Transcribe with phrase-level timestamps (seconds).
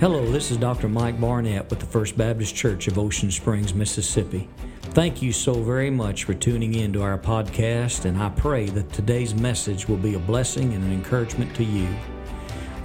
[0.00, 0.88] Hello, this is Dr.
[0.88, 4.48] Mike Barnett with the First Baptist Church of Ocean Springs, Mississippi.
[4.94, 8.92] Thank you so very much for tuning in to our podcast, and I pray that
[8.92, 11.88] today's message will be a blessing and an encouragement to you.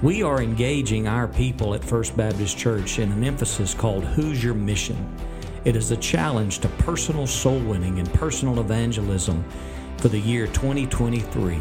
[0.02, 4.54] We are engaging our people at First Baptist Church in an emphasis called Who's Your
[4.54, 5.16] Mission?
[5.64, 9.44] It is a challenge to personal soul winning and personal evangelism
[9.98, 11.60] for the year 2023.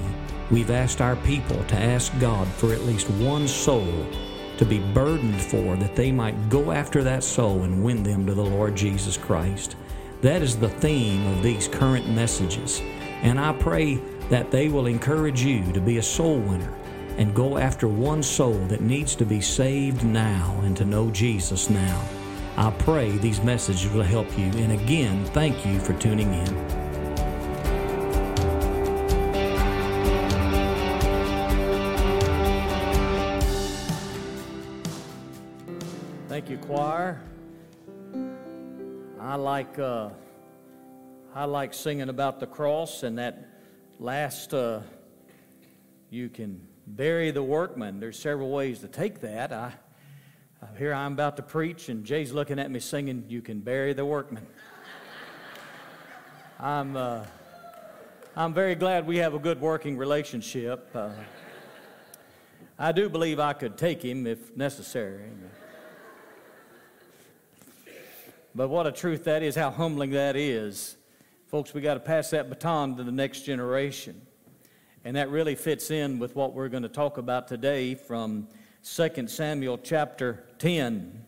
[0.50, 4.04] We've asked our people to ask God for at least one soul
[4.58, 8.34] to be burdened for, that they might go after that soul and win them to
[8.34, 9.76] the Lord Jesus Christ.
[10.22, 12.82] That is the theme of these current messages.
[13.22, 13.96] And I pray
[14.30, 16.74] that they will encourage you to be a soul winner
[17.18, 21.70] and go after one soul that needs to be saved now and to know Jesus
[21.70, 22.06] now.
[22.58, 24.46] I pray these messages will help you.
[24.46, 26.80] And again, thank you for tuning in.
[36.28, 37.22] Thank you, choir.
[39.30, 40.10] I like uh,
[41.36, 43.48] I like singing about the cross and that
[44.00, 44.56] last.
[44.56, 44.80] Uh,
[46.10, 48.00] you can bury the workman.
[48.00, 49.54] There's several ways to take that.
[49.54, 49.74] I
[50.64, 53.94] uh, here I'm about to preach, and Jay's looking at me singing, "You can bury
[53.94, 54.48] the workman."
[56.60, 57.24] I'm uh,
[58.36, 60.90] I'm very glad we have a good working relationship.
[60.96, 61.12] Uh,
[62.80, 65.22] I do believe I could take him if necessary.
[68.56, 70.98] But what a truth that is, how humbling that is.
[71.48, 74.22] Folks, we got to pass that baton to the next generation.
[75.06, 78.48] And that really fits in with what we're going to talk about today from
[78.84, 81.26] 2 Samuel chapter 10.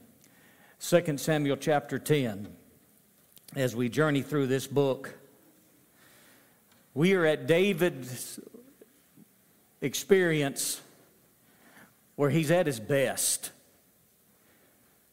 [0.79, 2.47] 2 Samuel chapter 10.
[3.55, 5.17] As we journey through this book,
[6.93, 8.39] we are at David's
[9.81, 10.81] experience
[12.15, 13.51] where he's at his best.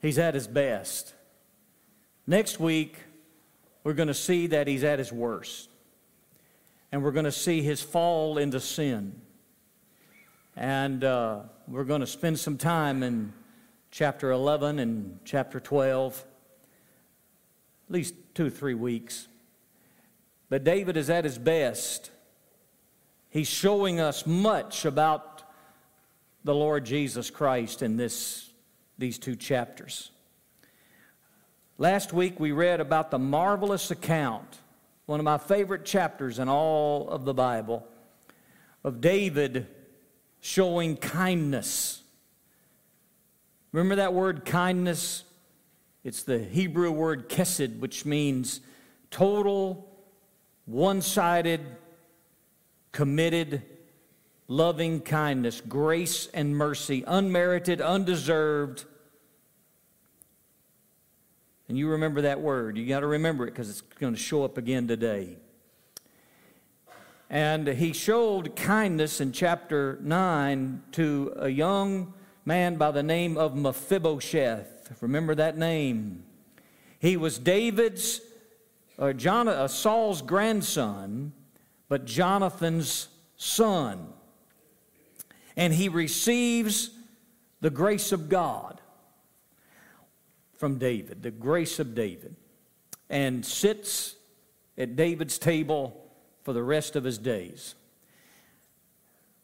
[0.01, 1.15] He's at his best.
[2.29, 2.99] Next week,
[3.85, 5.71] we're going to see that he's at his worst.
[6.93, 9.19] And we're going to see his fall into sin.
[10.55, 13.33] And uh, we're going to spend some time in
[13.91, 16.23] chapter 11 and chapter 12,
[17.89, 19.27] at least two three weeks.
[20.51, 22.11] But David is at his best.
[23.31, 25.45] He's showing us much about
[26.45, 28.51] the Lord Jesus Christ in this,
[28.99, 30.11] these two chapters.
[31.81, 34.59] Last week we read about the marvelous account,
[35.07, 37.87] one of my favorite chapters in all of the Bible,
[38.83, 39.69] of David
[40.41, 42.03] showing kindness.
[43.71, 45.23] Remember that word kindness?
[46.03, 48.61] It's the Hebrew word chesed, which means
[49.13, 49.89] total,
[50.65, 51.61] one sided,
[52.91, 53.63] committed,
[54.49, 58.85] loving kindness, grace and mercy, unmerited, undeserved
[61.69, 62.79] and you remember that word.
[62.79, 65.37] You got to remember it because it's going to show up again today.
[67.29, 72.15] And he showed kindness in chapter 9 to a young
[72.47, 74.97] man by the name of Mephibosheth.
[75.03, 76.25] Remember that name.
[76.99, 78.23] He was David's,
[78.97, 81.35] or John, uh, Saul's grandson,
[81.91, 84.09] but Jonathan's son.
[85.55, 86.91] And he receives
[87.61, 88.78] the grace of God
[90.59, 92.35] from David, the grace of David,
[93.09, 94.17] and sits
[94.77, 96.05] at David's table
[96.43, 97.75] for the rest of his days.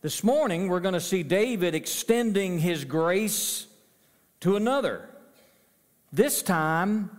[0.03, 3.67] This morning, we're going to see David extending his grace
[4.41, 5.09] to another.
[6.13, 7.11] This time,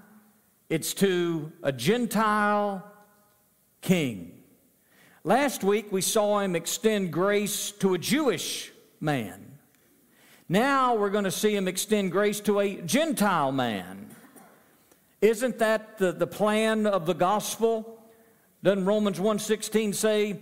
[0.70, 2.86] it's to a Gentile
[3.82, 4.34] king.
[5.24, 9.45] Last week, we saw him extend grace to a Jewish man.
[10.47, 14.16] Now we're going to see him extend grace to a Gentile man.
[15.20, 18.00] Isn't that the, the plan of the gospel?
[18.62, 20.40] Doesn't Romans 1.16 say,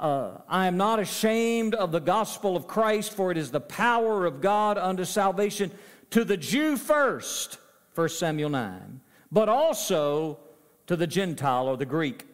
[0.00, 4.24] uh, I am not ashamed of the gospel of Christ, for it is the power
[4.24, 5.70] of God unto salvation
[6.10, 7.58] to the Jew first,
[7.94, 9.00] 1 Samuel 9,
[9.30, 10.38] but also
[10.86, 12.26] to the Gentile or the Greek.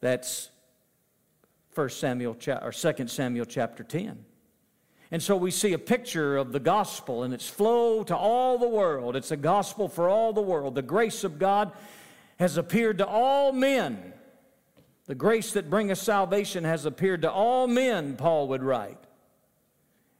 [0.00, 0.48] That's
[1.74, 4.24] 1 Samuel or 2 Samuel chapter 10.
[5.10, 8.68] And so we see a picture of the gospel and its flow to all the
[8.68, 9.14] world.
[9.14, 10.74] It's a gospel for all the world.
[10.74, 11.72] The grace of God
[12.38, 14.12] has appeared to all men.
[15.06, 18.98] The grace that bringeth salvation has appeared to all men, Paul would write.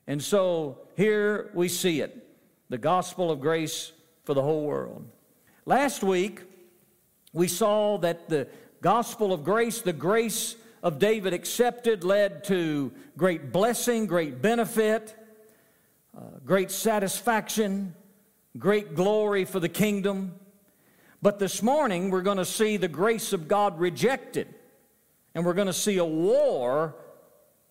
[0.07, 2.23] And so here we see it
[2.69, 3.93] the gospel of grace
[4.25, 5.05] for the whole world.
[5.65, 6.43] Last week,
[7.33, 8.49] we saw that the
[8.81, 10.57] gospel of grace, the grace
[10.87, 15.17] of David accepted, led to great blessing, great benefit,
[16.17, 17.93] uh, great satisfaction,
[18.57, 20.33] great glory for the kingdom.
[21.21, 24.55] But this morning, we're going to see the grace of God rejected,
[25.35, 26.95] and we're going to see a war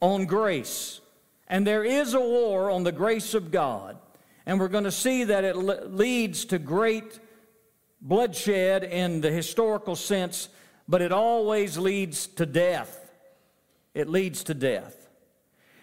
[0.02, 1.00] on grace.
[1.48, 3.98] And there is a war on the grace of God.
[4.46, 7.18] And we're going to see that it leads to great
[8.02, 10.50] bloodshed in the historical sense,
[10.86, 13.04] but it always leads to death.
[13.96, 15.10] It leads to death.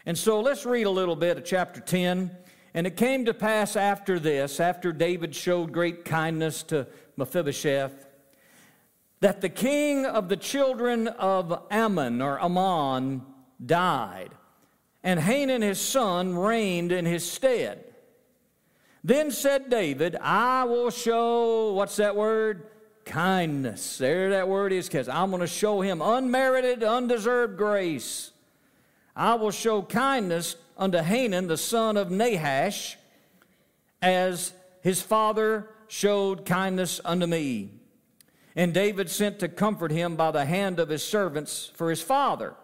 [0.06, 2.30] And so let's read a little bit of chapter 10.
[2.74, 6.86] And it came to pass after this, after David showed great kindness to
[7.16, 8.06] Mephibosheth,
[9.20, 13.22] that the king of the children of Ammon or Ammon
[13.64, 14.30] died,
[15.02, 17.84] and Hanun his son reigned in his stead.
[19.04, 22.68] Then said David, I will show, what's that word?
[23.04, 23.98] Kindness.
[23.98, 28.30] There that word is, because I'm going to show him unmerited, undeserved grace.
[29.14, 32.96] I will show kindness unto Hanan, the son of Nahash,
[34.00, 34.52] as
[34.82, 37.70] his father showed kindness unto me.
[38.56, 42.54] And David sent to comfort him by the hand of his servants for his father.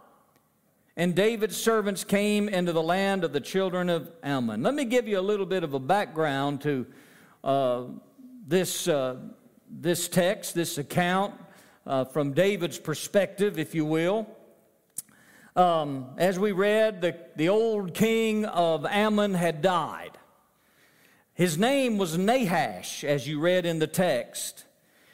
[0.97, 4.63] And David's servants came into the land of the children of Ammon.
[4.63, 6.87] Let me give you a little bit of a background to
[7.45, 7.85] uh,
[8.47, 9.17] this, uh,
[9.71, 11.35] this text, this account,
[11.87, 14.27] uh, from David's perspective, if you will.
[15.57, 20.13] Um, as we read, the, the old king of Ammon had died.
[21.35, 24.65] His name was Nahash, as you read in the text.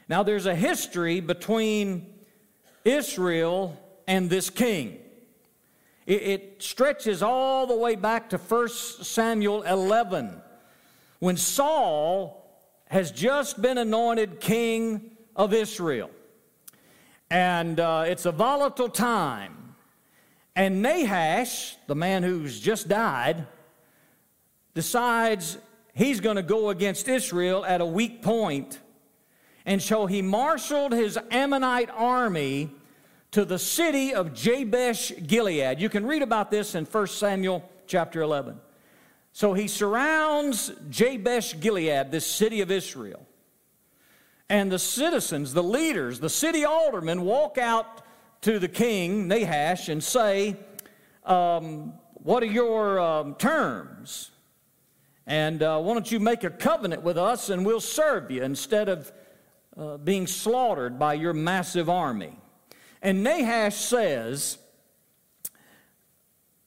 [0.09, 2.07] Now, there's a history between
[2.85, 4.99] Israel and this king.
[6.07, 10.41] It, it stretches all the way back to 1 Samuel 11
[11.21, 12.44] when Saul
[12.95, 16.11] has just been anointed king of Israel.
[17.29, 19.75] And uh, it's a volatile time.
[20.55, 23.49] And Nahash, the man who's just died,
[24.75, 25.59] decides
[25.93, 28.79] he's going to go against Israel at a weak point.
[29.67, 32.71] And so he marshaled his Ammonite army
[33.33, 35.81] to the city of Jabesh Gilead.
[35.81, 38.61] You can read about this in 1 Samuel chapter 11.
[39.35, 43.27] So he surrounds Jabesh Gilead, this city of Israel.
[44.49, 48.03] And the citizens, the leaders, the city aldermen walk out
[48.43, 50.55] to the king, Nahash, and say,
[51.25, 54.31] um, What are your um, terms?
[55.27, 58.89] And uh, why don't you make a covenant with us and we'll serve you instead
[58.89, 59.13] of
[59.77, 62.39] uh, being slaughtered by your massive army?
[63.03, 64.59] And Nahash says,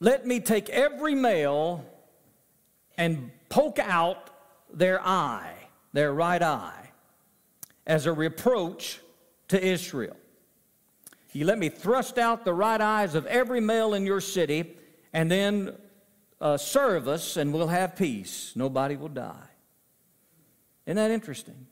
[0.01, 1.85] Let me take every male
[2.97, 4.29] and poke out
[4.73, 5.53] their eye,
[5.93, 6.91] their right eye,
[7.85, 8.99] as a reproach
[9.47, 10.17] to Israel.
[11.31, 14.75] You let me thrust out the right eyes of every male in your city,
[15.13, 15.75] and then
[16.41, 18.53] uh, serve us, and we'll have peace.
[18.55, 19.49] Nobody will die.
[20.85, 21.67] Isn't that interesting?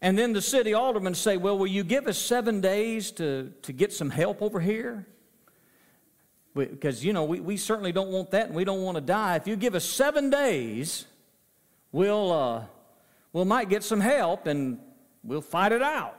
[0.00, 3.72] And then the city aldermen say, Well, will you give us seven days to, to
[3.72, 5.06] get some help over here?
[6.54, 9.36] Because, you know, we, we certainly don't want that and we don't want to die.
[9.36, 11.06] If you give us seven days,
[11.92, 12.64] we'll, uh,
[13.32, 14.78] we'll might get some help and
[15.24, 16.18] we'll fight it out.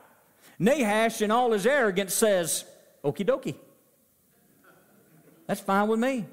[0.59, 2.65] Nahash, in all his arrogance, says,
[3.03, 3.55] Okie dokie.
[5.45, 6.25] That's fine with me.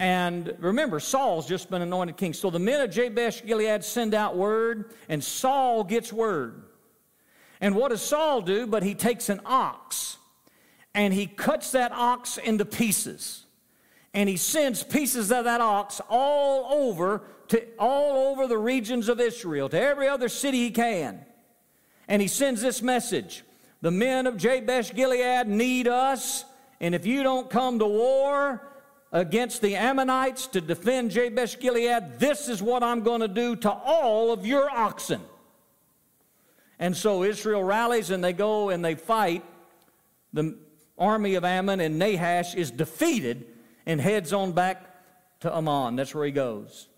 [0.00, 2.32] And remember, Saul's just been anointed king.
[2.32, 6.62] So the men of Jabesh Gilead send out word, and Saul gets word.
[7.60, 8.66] And what does Saul do?
[8.66, 10.17] But he takes an ox
[10.94, 13.44] and he cuts that ox into pieces.
[14.14, 19.20] And he sends pieces of that ox all over to all over the regions of
[19.20, 21.20] Israel, to every other city he can.
[22.06, 23.44] And he sends this message
[23.80, 26.44] The men of Jabesh Gilead need us,
[26.80, 28.68] and if you don't come to war,
[29.12, 33.70] against the Ammonites to defend Jabesh Gilead, this is what I'm going to do to
[33.70, 35.20] all of your oxen.
[36.78, 39.44] And so Israel rallies and they go and they fight.
[40.32, 40.56] The
[40.98, 43.46] army of Ammon and Nahash is defeated
[43.86, 44.84] and heads on back
[45.40, 45.96] to Ammon.
[45.96, 46.88] That's where he goes.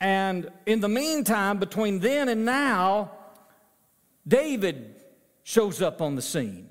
[0.00, 3.12] And in the meantime, between then and now,
[4.26, 4.94] David
[5.42, 6.68] shows up on the scene.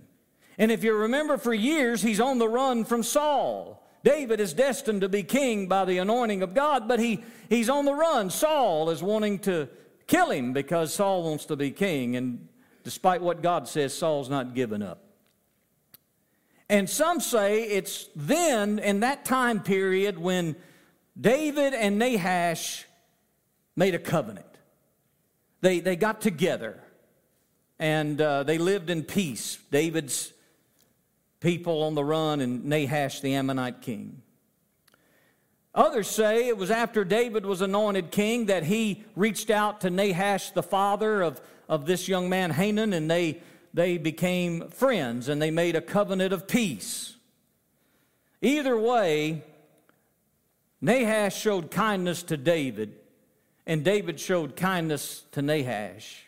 [0.57, 3.81] And if you remember, for years, he's on the run from Saul.
[4.03, 7.85] David is destined to be king by the anointing of God, but he, he's on
[7.85, 8.29] the run.
[8.29, 9.67] Saul is wanting to
[10.07, 12.47] kill him because Saul wants to be king, and
[12.83, 15.04] despite what God says, Saul's not given up.
[16.69, 20.55] And some say it's then, in that time period, when
[21.19, 22.85] David and Nahash
[23.75, 24.45] made a covenant.
[25.61, 26.79] They, they got together
[27.79, 29.57] and uh, they lived in peace.
[29.71, 30.31] David's
[31.39, 34.21] people on the run and Nahash, the Ammonite king.
[35.73, 40.51] Others say it was after David was anointed king that he reached out to Nahash,
[40.51, 43.41] the father of, of this young man, Hanan, and they,
[43.75, 47.17] they became friends and they made a covenant of peace.
[48.41, 49.43] Either way,
[50.79, 52.93] Nahash showed kindness to David,
[53.67, 56.23] and David showed kindness to Nahash.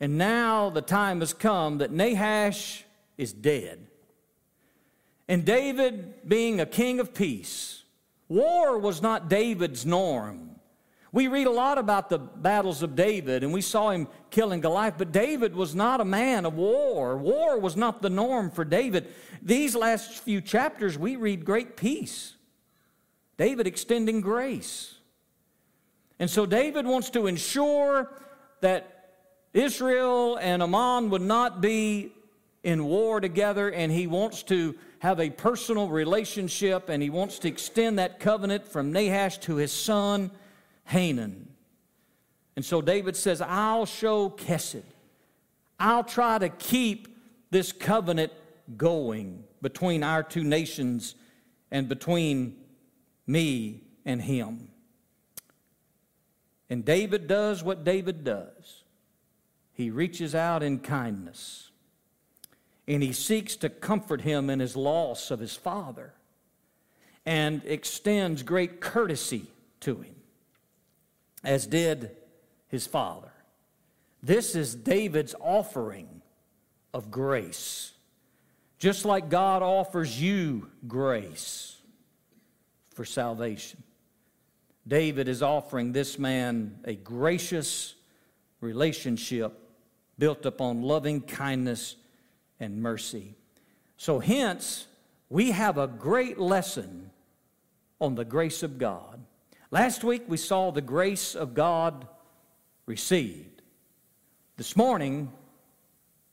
[0.00, 2.84] And now the time has come that Nahash
[3.16, 3.86] is dead.
[5.28, 7.84] And David, being a king of peace,
[8.28, 10.56] war was not David's norm.
[11.12, 14.94] We read a lot about the battles of David, and we saw him killing Goliath,
[14.98, 17.16] but David was not a man of war.
[17.16, 19.06] War was not the norm for David.
[19.40, 22.34] These last few chapters, we read great peace.
[23.36, 24.94] David extending grace.
[26.18, 28.10] And so David wants to ensure
[28.60, 29.10] that
[29.52, 32.12] Israel and Ammon would not be
[32.62, 37.48] in war together, and he wants to have a personal relationship, and he wants to
[37.48, 40.30] extend that covenant from Nahash to his son
[40.84, 41.51] Hanan.
[42.56, 44.82] And so David says, I'll show Chesed.
[45.78, 47.08] I'll try to keep
[47.50, 48.32] this covenant
[48.76, 51.14] going between our two nations
[51.70, 52.56] and between
[53.26, 54.68] me and him.
[56.68, 58.82] And David does what David does
[59.74, 61.70] he reaches out in kindness
[62.86, 66.12] and he seeks to comfort him in his loss of his father
[67.24, 69.46] and extends great courtesy
[69.80, 70.14] to him,
[71.44, 72.10] as did
[72.72, 73.30] his father.
[74.22, 76.22] This is David's offering
[76.94, 77.92] of grace.
[78.78, 81.76] Just like God offers you grace
[82.94, 83.82] for salvation,
[84.88, 87.94] David is offering this man a gracious
[88.60, 89.52] relationship
[90.18, 91.96] built upon loving kindness
[92.58, 93.34] and mercy.
[93.98, 94.86] So, hence,
[95.28, 97.10] we have a great lesson
[98.00, 99.20] on the grace of God.
[99.70, 102.06] Last week, we saw the grace of God
[102.86, 103.62] received.
[104.56, 105.32] This morning,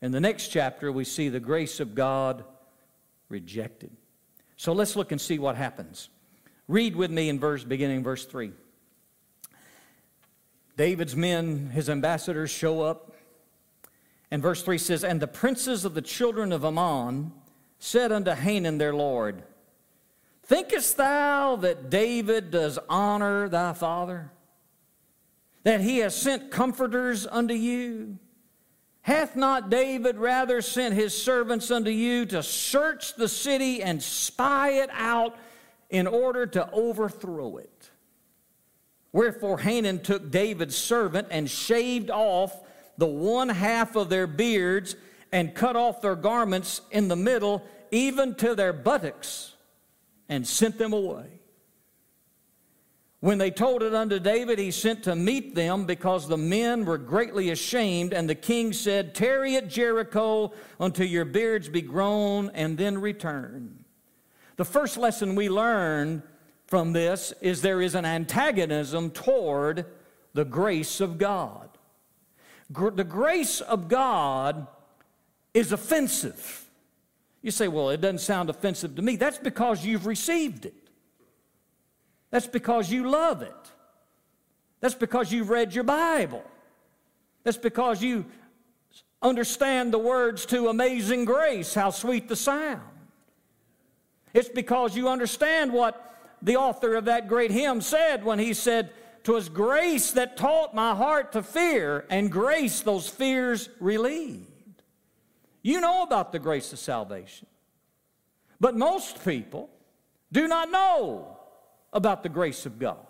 [0.02, 2.44] in the next chapter, we see the grace of God
[3.30, 3.92] rejected.
[4.58, 6.10] So let's look and see what happens.
[6.68, 8.52] Read with me in verse beginning verse 3.
[10.78, 13.10] David's men, his ambassadors show up
[14.32, 17.32] and verse 3 says, And the princes of the children of Ammon
[17.80, 19.44] said unto Hanan their Lord,
[20.44, 24.32] Thinkest thou that David does honor thy father?
[25.64, 28.18] That he has sent comforters unto you?
[29.02, 34.82] Hath not David rather sent his servants unto you to search the city and spy
[34.82, 35.38] it out
[35.90, 37.90] in order to overthrow it?
[39.12, 42.56] Wherefore Hanan took David's servant and shaved off
[42.98, 44.96] the one half of their beards
[45.32, 49.54] and cut off their garments in the middle, even to their buttocks,
[50.28, 51.39] and sent them away.
[53.22, 56.98] When they told it unto David, he sent to meet them because the men were
[56.98, 58.14] greatly ashamed.
[58.14, 63.84] And the king said, Tarry at Jericho until your beards be grown, and then return.
[64.56, 66.24] The first lesson we learn
[66.68, 69.86] from this is there is an antagonism toward
[70.34, 71.70] the grace of God
[72.70, 74.68] the grace of God
[75.54, 76.66] is offensive.
[77.42, 79.16] You say, well, it doesn't sound offensive to me.
[79.16, 80.89] That's because you've received it.
[82.32, 83.54] That's because you love it.
[84.82, 86.44] That's because you've read your Bible.
[87.44, 88.26] That's because you
[89.22, 92.82] understand the words to Amazing Grace, how sweet the sound.
[94.34, 96.06] It's because you understand what
[96.42, 98.92] the author of that great hymn said when he said,
[99.24, 104.84] 'Twas grace that taught my heart to fear, and grace those fears relieved.
[105.62, 107.48] You know about the grace of salvation.
[108.60, 109.70] But most people
[110.32, 111.39] do not know
[111.94, 113.06] about the grace of God.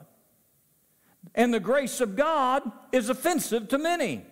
[1.35, 4.25] And the grace of God is offensive to many.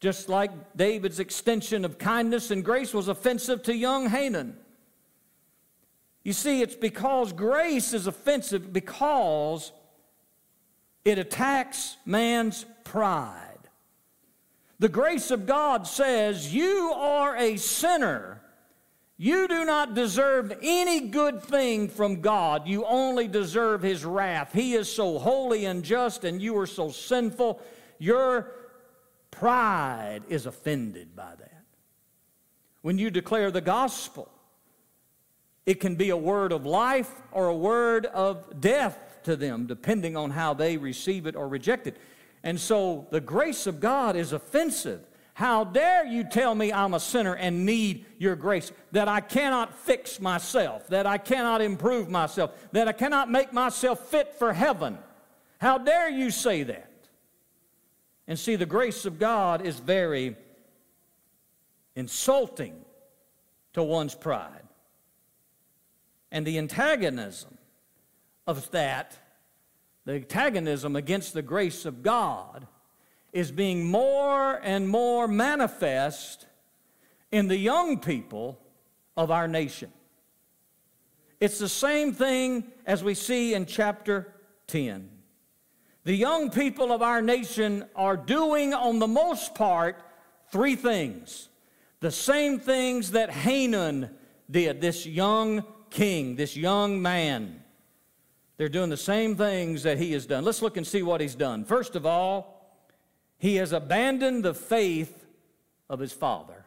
[0.00, 4.56] Just like David's extension of kindness and grace was offensive to young Hanan.
[6.22, 9.72] You see, it's because grace is offensive because
[11.04, 13.44] it attacks man's pride.
[14.78, 18.40] The grace of God says, You are a sinner.
[19.20, 22.68] You do not deserve any good thing from God.
[22.68, 24.52] You only deserve His wrath.
[24.52, 27.60] He is so holy and just, and you are so sinful.
[27.98, 28.52] Your
[29.32, 31.64] pride is offended by that.
[32.82, 34.30] When you declare the gospel,
[35.68, 40.16] It can be a word of life or a word of death to them, depending
[40.16, 41.98] on how they receive it or reject it.
[42.42, 45.02] And so the grace of God is offensive.
[45.38, 49.72] How dare you tell me I'm a sinner and need your grace, that I cannot
[49.72, 54.98] fix myself, that I cannot improve myself, that I cannot make myself fit for heaven?
[55.60, 56.90] How dare you say that?
[58.26, 60.34] And see, the grace of God is very
[61.94, 62.74] insulting
[63.74, 64.66] to one's pride.
[66.32, 67.58] And the antagonism
[68.44, 69.16] of that,
[70.04, 72.66] the antagonism against the grace of God,
[73.32, 76.46] is being more and more manifest
[77.30, 78.58] in the young people
[79.16, 79.92] of our nation.
[81.40, 84.32] It's the same thing as we see in chapter
[84.68, 85.08] 10.
[86.04, 90.02] The young people of our nation are doing, on the most part,
[90.50, 91.48] three things.
[92.00, 94.10] The same things that Hanan
[94.50, 97.62] did, this young king, this young man.
[98.56, 100.44] They're doing the same things that he has done.
[100.44, 101.64] Let's look and see what he's done.
[101.64, 102.57] First of all,
[103.38, 105.26] he has abandoned the faith
[105.88, 106.64] of his father.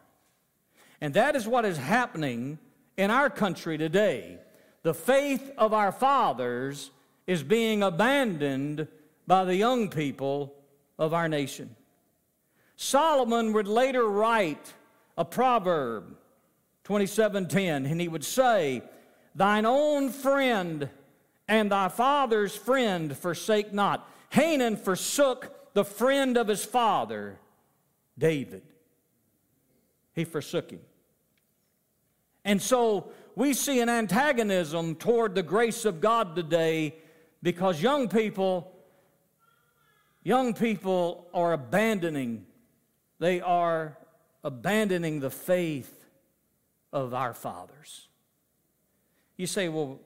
[1.00, 2.58] And that is what is happening
[2.96, 4.38] in our country today.
[4.82, 6.90] The faith of our fathers
[7.26, 8.88] is being abandoned
[9.26, 10.54] by the young people
[10.98, 11.76] of our nation.
[12.76, 14.72] Solomon would later write
[15.16, 16.16] a proverb
[16.84, 18.82] 27:10 and he would say
[19.34, 20.88] Thine own friend
[21.48, 24.08] and thy father's friend forsake not.
[24.30, 27.38] Hanan forsook the friend of his father,
[28.18, 28.62] David.
[30.14, 30.80] He forsook him.
[32.44, 36.96] And so we see an antagonism toward the grace of God today
[37.42, 38.68] because young people
[40.24, 42.46] young people are abandoning
[43.18, 43.96] they are
[44.42, 46.04] abandoning the faith
[46.92, 48.08] of our fathers.
[49.36, 50.00] You say, well,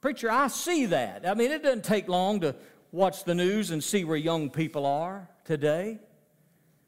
[0.00, 1.28] preacher, I see that.
[1.28, 2.54] I mean, it doesn't take long to
[2.96, 5.98] watch the news and see where young people are today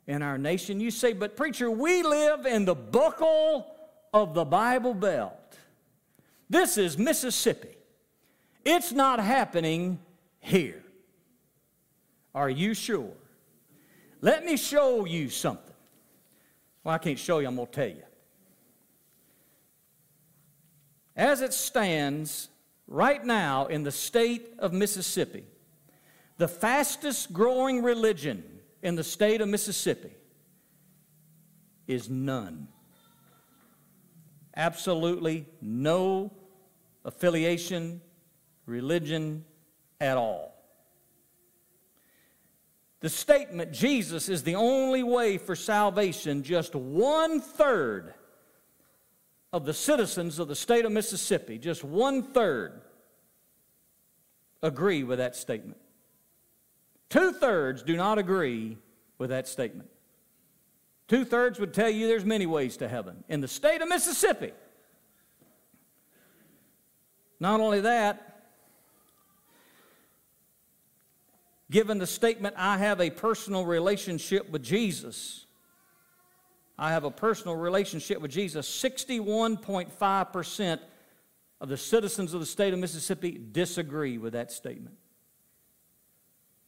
[0.07, 0.81] in our nation.
[0.81, 3.67] You say, but preacher, we live in the buckle
[4.15, 5.35] of the Bible Belt.
[6.49, 7.77] This is Mississippi.
[8.65, 9.99] It's not happening
[10.41, 10.83] here.
[12.35, 13.13] Are you sure?
[14.23, 15.75] Let me show you something.
[16.85, 18.03] Well, I can't show you, I'm going to tell you.
[21.15, 22.49] As it stands
[22.87, 25.45] right now in the state of Mississippi,
[26.39, 28.45] the fastest growing religion
[28.83, 30.13] in the state of Mississippi
[31.87, 32.69] is none.
[34.57, 36.33] Absolutely no
[37.05, 38.01] affiliation,
[38.67, 39.45] religion
[40.01, 40.55] at all.
[43.01, 48.15] The statement, Jesus is the only way for salvation, just one third
[49.53, 52.83] of the citizens of the state of Mississippi, just one third,
[54.63, 55.79] agree with that statement.
[57.11, 58.79] Two thirds do not agree
[59.17, 59.89] with that statement.
[61.07, 63.25] Two thirds would tell you there's many ways to heaven.
[63.29, 64.53] In the state of Mississippi,
[67.41, 68.45] not only that,
[71.71, 75.47] given the statement, I have a personal relationship with Jesus,
[76.79, 78.69] I have a personal relationship with Jesus.
[78.69, 80.81] 61.5%
[81.61, 84.95] of the citizens of the state of Mississippi disagree with that statement.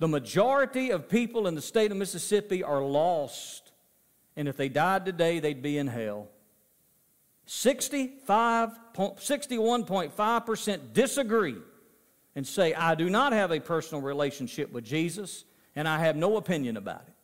[0.00, 3.70] The majority of people in the state of Mississippi are lost,
[4.34, 6.28] and if they died today, they'd be in hell.
[7.44, 11.58] 65, 61.5% disagree
[12.34, 15.44] and say, I do not have a personal relationship with Jesus,
[15.76, 17.14] and I have no opinion about it.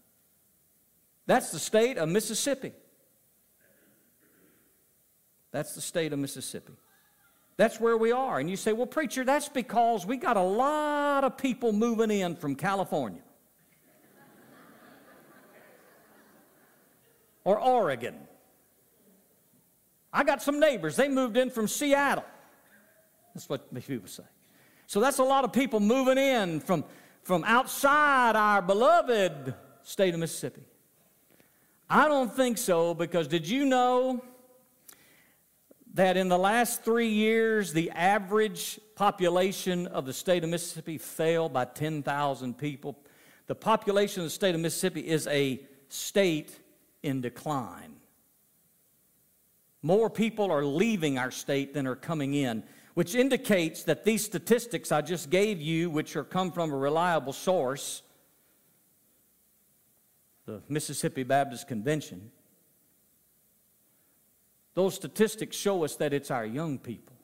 [1.25, 2.73] That's the state of Mississippi.
[5.51, 6.75] That's the state of Mississippi.
[7.57, 8.39] That's where we are.
[8.39, 12.37] And you say, well, preacher, that's because we got a lot of people moving in
[12.37, 13.23] from California
[17.45, 18.17] or Oregon.
[20.13, 22.25] I got some neighbors, they moved in from Seattle.
[23.35, 24.23] That's what people say.
[24.87, 26.85] So that's a lot of people moving in from,
[27.23, 30.63] from outside our beloved state of Mississippi.
[31.89, 34.23] I don't think so because did you know
[35.97, 41.49] that in the last three years, the average population of the state of Mississippi fell
[41.49, 42.99] by 10,000 people?
[43.47, 46.61] The population of the state of Mississippi is a state
[47.03, 47.97] in decline.
[49.81, 54.93] More people are leaving our state than are coming in, which indicates that these statistics
[54.93, 58.03] I just gave you, which are come from a reliable source,
[60.45, 62.31] the Mississippi Baptist Convention,
[64.77, 67.17] those statistics show us that it's our young people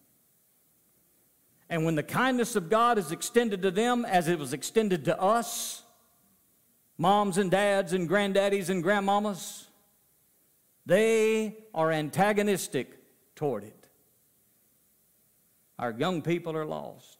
[1.72, 5.18] And when the kindness of God is extended to them as it was extended to
[5.18, 5.82] us,
[6.98, 9.64] moms and dads and granddaddies and grandmamas,
[10.84, 12.98] they are antagonistic
[13.34, 13.88] toward it.
[15.78, 17.18] Our young people are lost.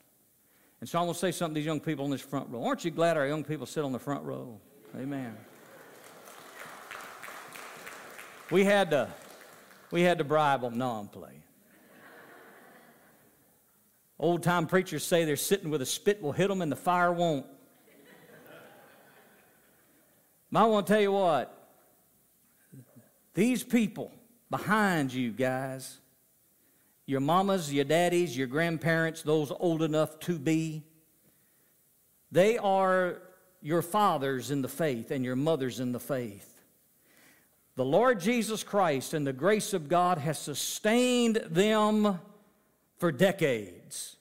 [0.81, 2.63] And so I want to say something to these young people in this front row.
[2.63, 4.61] Aren't you glad our young people sit on the front row?
[4.95, 5.35] Amen.
[8.51, 9.09] We had to,
[9.93, 10.77] we had to bribe them.
[10.77, 11.43] No, I'm playing.
[14.19, 17.13] Old time preachers say they're sitting with a spit will hit them and the fire
[17.13, 17.47] won't.
[20.55, 21.71] I want to tell you what,
[23.33, 24.13] these people
[24.51, 25.99] behind you, guys,
[27.07, 30.83] your mamas, your daddies, your grandparents, those old enough to be,
[32.31, 33.23] they are
[33.63, 36.52] your fathers in the faith and your mothers in the faith.
[37.75, 42.21] The Lord Jesus Christ and the grace of God has sustained them
[42.99, 44.17] for decades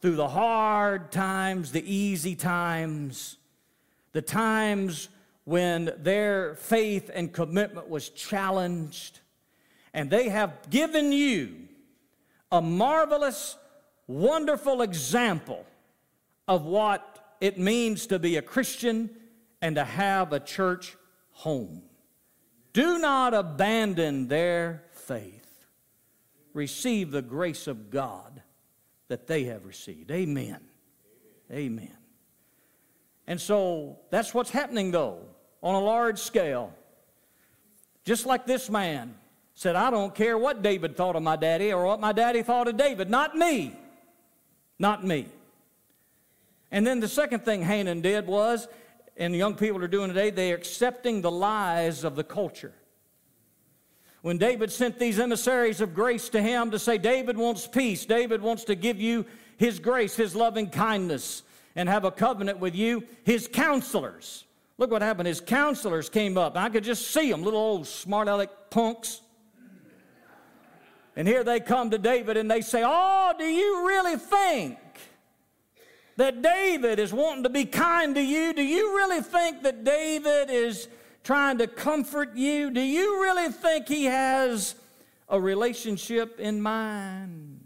[0.00, 3.36] through the hard times, the easy times,
[4.12, 5.08] the times
[5.44, 9.20] when their faith and commitment was challenged.
[9.92, 11.54] And they have given you
[12.52, 13.56] a marvelous,
[14.06, 15.66] wonderful example
[16.46, 19.10] of what it means to be a Christian
[19.60, 20.96] and to have a church
[21.32, 21.82] home.
[22.78, 25.66] Do not abandon their faith.
[26.54, 28.40] Receive the grace of God
[29.08, 30.12] that they have received.
[30.12, 30.60] Amen.
[31.50, 31.96] Amen.
[33.26, 35.18] And so that's what's happening, though,
[35.60, 36.72] on a large scale.
[38.04, 39.16] Just like this man
[39.54, 42.68] said, I don't care what David thought of my daddy or what my daddy thought
[42.68, 43.10] of David.
[43.10, 43.74] Not me.
[44.78, 45.26] Not me.
[46.70, 48.68] And then the second thing Hanan did was
[49.18, 52.72] and young people are doing today, they're accepting the lies of the culture.
[54.22, 58.40] When David sent these emissaries of grace to him to say, David wants peace, David
[58.40, 59.26] wants to give you
[59.56, 61.42] his grace, his loving kindness,
[61.74, 64.44] and have a covenant with you, his counselors.
[64.78, 65.26] Look what happened.
[65.26, 66.56] His counselors came up.
[66.56, 69.20] I could just see them, little old smart aleck punks.
[71.16, 74.78] And here they come to David and they say, Oh, do you really think
[76.18, 78.52] that David is wanting to be kind to you?
[78.52, 80.88] Do you really think that David is
[81.22, 82.72] trying to comfort you?
[82.72, 84.74] Do you really think he has
[85.28, 87.60] a relationship in mind?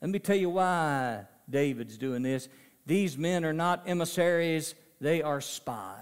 [0.00, 2.48] Let me tell you why David's doing this.
[2.84, 5.98] These men are not emissaries, they are spies.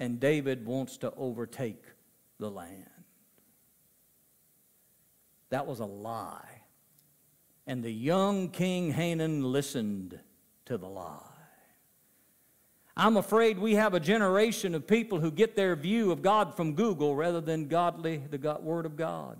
[0.00, 1.84] And David wants to overtake
[2.40, 2.90] the land.
[5.50, 6.55] That was a lie.
[7.66, 10.18] And the young King Hanan listened
[10.66, 11.20] to the lie.
[12.96, 16.74] I'm afraid we have a generation of people who get their view of God from
[16.74, 19.38] Google rather than godly, the God, Word of God.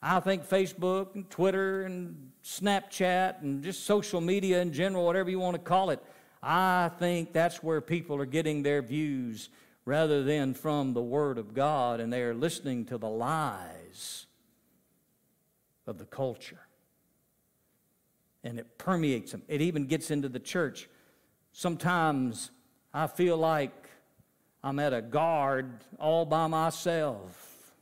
[0.00, 5.40] I think Facebook and Twitter and Snapchat and just social media in general, whatever you
[5.40, 6.00] want to call it,
[6.40, 9.48] I think that's where people are getting their views
[9.84, 14.25] rather than from the Word of God, and they are listening to the lies
[15.86, 16.60] of the culture.
[18.44, 19.42] And it permeates them.
[19.48, 20.88] It even gets into the church.
[21.52, 22.50] Sometimes
[22.92, 23.88] I feel like
[24.62, 27.74] I'm at a guard all by myself,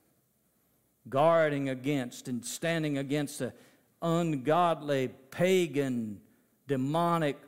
[1.09, 3.53] guarding against and standing against an
[4.01, 6.21] ungodly, pagan,
[6.67, 7.38] demonic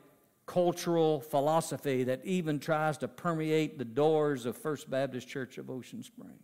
[0.45, 6.01] cultural philosophy that even tries to permeate the doors of First Baptist Church of Ocean
[6.03, 6.39] Spring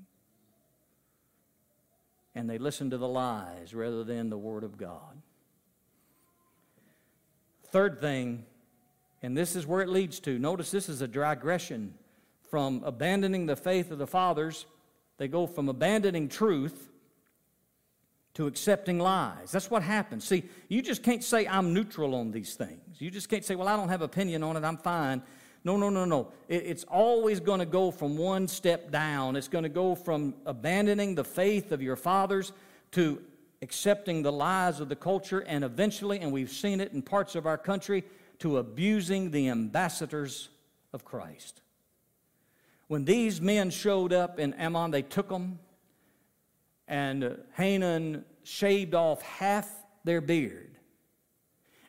[2.36, 5.22] and they listen to the lies rather than the Word of God.
[7.68, 8.46] Third thing,
[9.22, 10.38] and this is where it leads to.
[10.38, 11.96] Notice this is a digression
[12.50, 14.66] from abandoning the faith of the fathers.
[15.18, 16.90] They go from abandoning truth
[18.36, 19.52] to accepting lies.
[19.52, 20.24] That's what happens.
[20.24, 23.00] See, you just can't say, I'm neutral on these things.
[23.00, 25.22] You just can't say, well, I don't have opinion on it, I'm fine.
[25.66, 26.32] No, no, no, no.
[26.50, 29.38] it's always going to go from one step down.
[29.38, 32.52] It's going to go from abandoning the faith of your fathers
[32.92, 33.22] to
[33.62, 37.46] accepting the lies of the culture, and eventually, and we've seen it in parts of
[37.46, 38.04] our country,
[38.40, 40.50] to abusing the ambassadors
[40.92, 41.62] of Christ.
[42.88, 45.60] When these men showed up in Ammon, they took them,
[46.90, 49.70] and Hanan shaved off half
[50.04, 50.78] their beard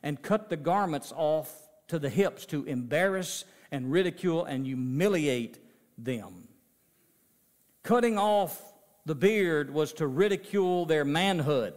[0.01, 1.51] and cut the garments off
[1.89, 3.43] to the hips to embarrass
[3.75, 5.59] and ridicule and humiliate
[5.97, 6.47] them.
[7.83, 8.61] Cutting off
[9.05, 11.73] the beard was to ridicule their manhood.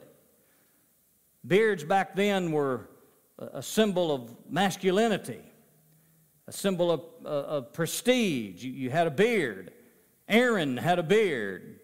[1.45, 2.89] Beards back then were
[3.39, 5.41] a symbol of masculinity,
[6.47, 8.63] a symbol of, uh, of prestige.
[8.63, 9.73] You, you had a beard.
[10.29, 11.81] Aaron had a beard.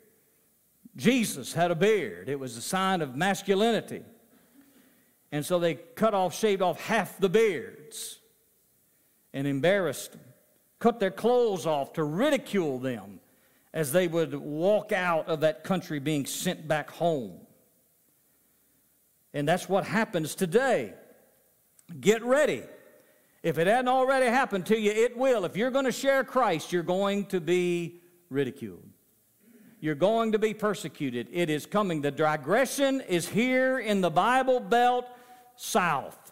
[0.94, 4.02] Jesus had a beard, it was a sign of masculinity.
[5.32, 8.20] And so they cut off, shaved off half the beards
[9.34, 10.22] and embarrassed them,
[10.78, 13.20] cut their clothes off to ridicule them
[13.74, 17.38] as they would walk out of that country being sent back home.
[19.34, 20.94] And that's what happens today.
[22.00, 22.62] Get ready.
[23.42, 25.44] If it hadn't already happened to you, it will.
[25.44, 28.88] If you're going to share Christ, you're going to be ridiculed.
[29.80, 31.28] You're going to be persecuted.
[31.30, 32.00] It is coming.
[32.00, 35.06] The digression is here in the Bible Belt
[35.56, 36.23] South.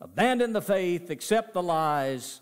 [0.00, 2.40] Abandon the faith, accept the lies,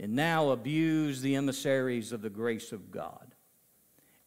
[0.00, 3.34] and now abuse the emissaries of the grace of God.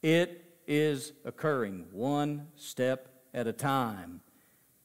[0.01, 4.21] It is occurring one step at a time.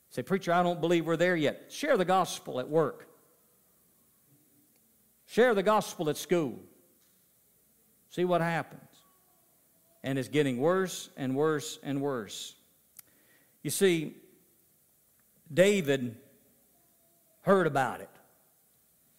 [0.08, 1.66] Say, Preacher, I don't believe we're there yet.
[1.68, 3.08] Share the gospel at work,
[5.26, 6.58] share the gospel at school.
[8.08, 8.82] See what happens.
[10.02, 12.56] And it's getting worse and worse and worse.
[13.62, 14.16] You see,
[15.52, 16.16] David
[17.42, 18.10] heard about it.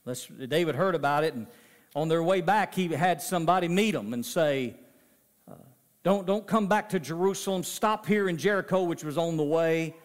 [0.06, 1.48] Let's, David heard about it, and
[1.96, 4.76] on their way back, he had somebody meet him and say,
[5.50, 5.56] uh,
[6.04, 7.64] don't, don't come back to Jerusalem.
[7.64, 9.96] Stop here in Jericho, which was on the way.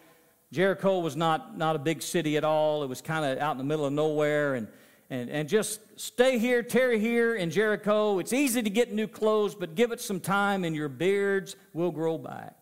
[0.51, 2.83] Jericho was not, not a big city at all.
[2.83, 4.55] It was kind of out in the middle of nowhere.
[4.55, 4.67] And,
[5.09, 8.19] and, and just stay here, tarry here in Jericho.
[8.19, 11.91] It's easy to get new clothes, but give it some time and your beards will
[11.91, 12.55] grow back.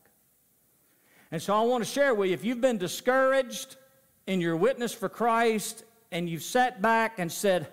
[1.31, 3.77] And so I want to share with you if you've been discouraged
[4.27, 7.67] in your witness for Christ and you've sat back and said,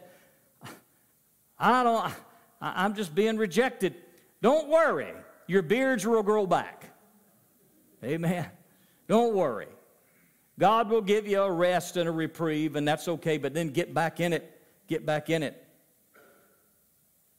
[1.59, 2.13] I don't,
[2.61, 3.95] I'm just being rejected.
[4.41, 5.13] Don't worry,
[5.47, 6.91] your beards will grow back.
[8.05, 8.47] Amen.
[9.07, 9.69] Don't worry.
[10.59, 13.95] God will give you a rest and a reprieve, and that's okay, but then get
[13.95, 14.61] back in it.
[14.89, 15.65] Get back in it.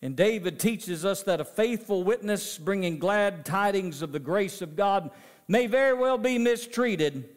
[0.02, 4.76] And David teaches us that a faithful witness bringing glad tidings of the grace of
[4.76, 5.12] God
[5.48, 7.30] may very well be mistreated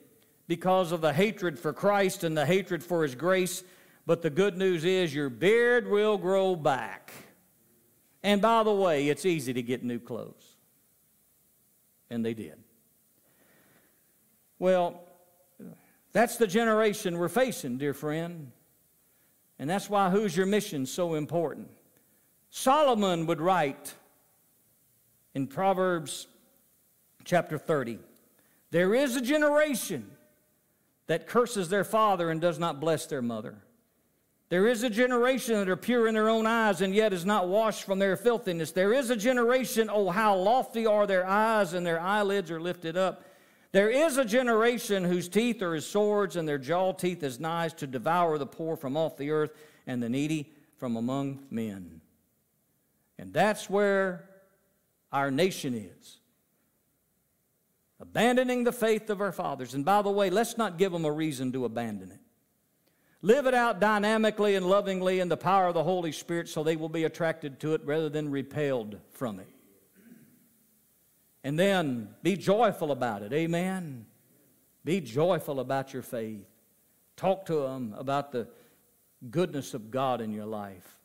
[0.46, 3.64] because of the hatred for Christ and the hatred for His grace.
[4.06, 7.12] But the good news is your beard will grow back.
[8.22, 10.56] And by the way, it's easy to get new clothes.
[12.11, 12.59] And they did.
[14.59, 15.02] Well,
[16.12, 18.52] that's the generation we're facing, dear friend.
[19.59, 21.68] And that's why Who's Your Mission so important.
[22.50, 23.94] Solomon would write
[25.35, 26.26] in Proverbs
[27.24, 27.98] chapter 30
[28.70, 30.11] There is a generation
[31.07, 33.57] that curses their father and does not bless their mother.
[34.49, 37.49] There is a generation that are pure in their own eyes and yet is not
[37.49, 38.71] washed from their filthiness.
[38.71, 42.97] There is a generation, oh, how lofty are their eyes and their eyelids are lifted
[42.97, 43.25] up.
[43.73, 47.75] There is a generation whose teeth are as swords and their jaw teeth as knives
[47.75, 49.51] to devour the poor from off the earth
[49.87, 52.01] and the needy from among men.
[53.19, 54.29] And that's where
[55.12, 56.19] our nation is
[58.00, 59.74] abandoning the faith of our fathers.
[59.74, 62.20] And by the way, let's not give them a reason to abandon it.
[63.22, 66.76] Live it out dynamically and lovingly in the power of the Holy Spirit so they
[66.76, 69.48] will be attracted to it rather than repelled from it.
[71.42, 73.32] And then be joyful about it.
[73.32, 74.06] Amen.
[74.85, 76.46] Be joyful about your faith.
[77.16, 78.48] Talk to them about the
[79.30, 80.96] goodness of God in your life.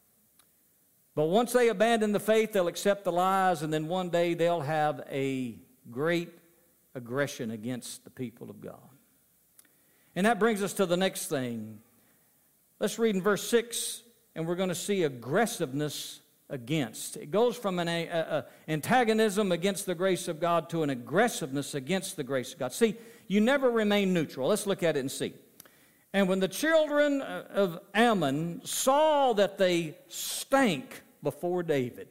[1.15, 4.62] But once they abandon the faith, they'll accept the lies, and then one day they'll
[4.62, 5.58] have a
[5.89, 6.30] great
[6.95, 8.80] aggression against the people of God.
[10.15, 11.80] And that brings us to the next thing.
[12.80, 14.01] Let's read in verse 6,
[14.36, 17.15] and we're going to see aggressiveness against.
[17.15, 21.73] It goes from an a, a, antagonism against the grace of God to an aggressiveness
[21.73, 22.73] against the grace of God.
[22.73, 24.49] See, you never remain neutral.
[24.49, 25.34] Let's look at it and see.
[26.13, 32.10] And when the children of Ammon saw that they stank before David,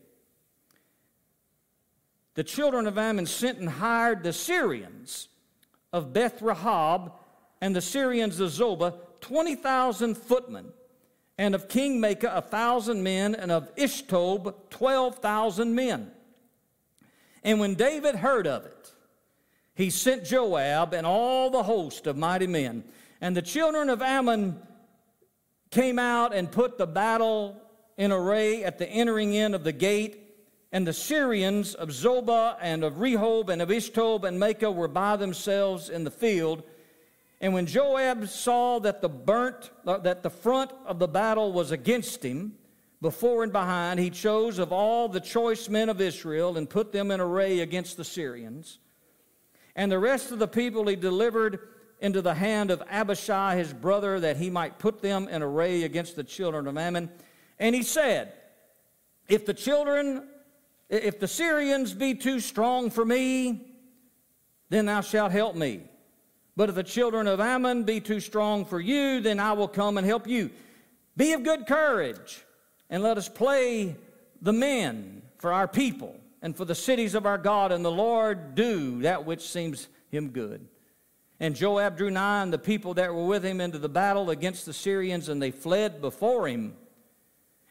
[2.41, 5.29] the children of Ammon sent and hired the Syrians
[5.93, 7.13] of Beth Rehob
[7.61, 10.73] and the Syrians of Zobah, 20,000 footmen,
[11.37, 16.13] and of King Maacah, a thousand men, and of Ishtob, 12,000 men.
[17.45, 18.91] And when David heard of it,
[19.75, 22.85] he sent Joab and all the host of mighty men.
[23.21, 24.59] And the children of Ammon
[25.71, 27.61] came out and put the battle
[27.99, 30.30] in array at the entering in of the gate
[30.73, 35.17] and the Syrians of Zobah and of Rehob and of Ishtob and Maacah were by
[35.17, 36.63] themselves in the field.
[37.41, 41.73] And when Joab saw that the burnt uh, that the front of the battle was
[41.73, 42.55] against him,
[43.01, 47.11] before and behind, he chose of all the choice men of Israel and put them
[47.11, 48.79] in array against the Syrians.
[49.75, 51.61] And the rest of the people he delivered
[52.01, 56.17] into the hand of Abishai his brother, that he might put them in array against
[56.17, 57.11] the children of Ammon.
[57.59, 58.35] And he said,
[59.29, 60.29] If the children
[60.91, 63.61] If the Syrians be too strong for me,
[64.69, 65.83] then thou shalt help me.
[66.57, 69.97] But if the children of Ammon be too strong for you, then I will come
[69.97, 70.51] and help you.
[71.17, 72.45] Be of good courage,
[72.91, 73.97] and let us play
[74.43, 78.55] the men for our people and for the cities of our God, and the Lord
[78.55, 80.67] do that which seems him good.
[81.39, 84.67] And Joab drew nigh and the people that were with him into the battle against
[84.67, 86.75] the Syrians, and they fled before him.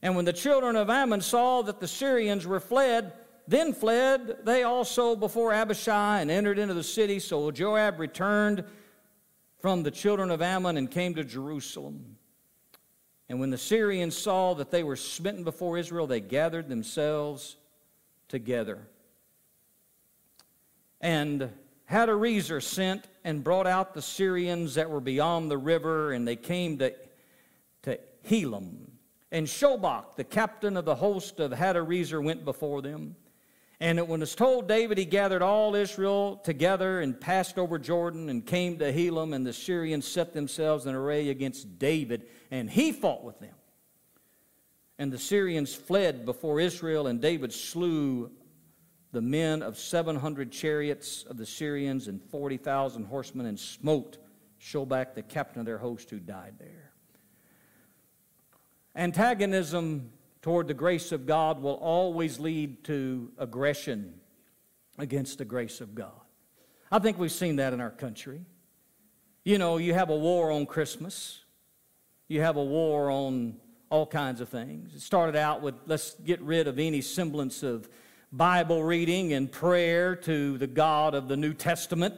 [0.02, 3.14] And when the children of Ammon saw that the Syrians were fled,
[3.48, 7.20] then fled they also before Abishai and entered into the city.
[7.20, 8.64] So Joab returned
[9.60, 12.18] from the children of Ammon and came to Jerusalem.
[13.28, 17.58] And when the Syrians saw that they were smitten before Israel, they gathered themselves
[18.28, 18.88] together.
[21.02, 21.52] And
[21.90, 26.78] Hadarezer sent and brought out the Syrians that were beyond the river, and they came
[26.80, 26.94] to,
[27.84, 28.90] to Helam.
[29.32, 33.16] And Shobach, the captain of the host of Hadarezer, went before them.
[33.80, 38.30] And when it was told David, he gathered all Israel together and passed over Jordan
[38.30, 42.92] and came to Helam, and the Syrians set themselves in array against David, and he
[42.92, 43.54] fought with them.
[44.98, 48.32] And the Syrians fled before Israel, and David slew
[49.12, 54.18] the men of 700 chariots of the Syrians and 40,000 horsemen and smote
[54.62, 56.89] Shobach, the captain of their host, who died there.
[58.96, 64.14] Antagonism toward the grace of God will always lead to aggression
[64.98, 66.12] against the grace of God.
[66.92, 68.42] I think we've seen that in our country.
[69.44, 71.44] You know, you have a war on Christmas,
[72.28, 73.58] you have a war on
[73.90, 74.94] all kinds of things.
[74.94, 77.90] It started out with let's get rid of any semblance of
[78.32, 82.14] Bible reading and prayer to the God of the New Testament